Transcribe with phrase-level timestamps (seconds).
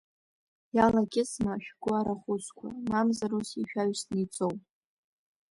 [0.75, 4.55] Иалакьысма шәгәы арахәыцқәа, Мамзар ус ишәаҩсны ицоу?